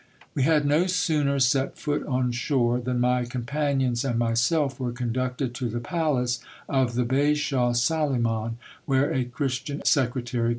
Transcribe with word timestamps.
We 0.33 0.41
had 0.41 0.65
no 0.65 0.87
sooner 0.87 1.39
set 1.39 1.77
foot 1.77 2.03
on 2.07 2.31
shore, 2.31 2.79
than 2.79 2.99
my 2.99 3.23
companions 3.25 4.03
and 4.03 4.17
myself 4.17 4.79
were 4.79 4.91
conducted 4.93 5.53
to 5.53 5.69
the 5.69 5.79
palace 5.79 6.39
of 6.67 6.95
the 6.95 7.05
bashaw 7.05 7.73
Soliman, 7.75 8.55
where 8.87 9.13
a 9.13 9.25
Christian 9.25 9.85
secretary, 9.85 10.15
1 10.15 10.21
84 10.25 10.41
GIL 10.41 10.49
BLAS. 10.49 10.49